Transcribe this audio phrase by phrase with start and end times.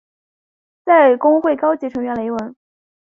[0.83, 2.55] 在公会高级成员雷文。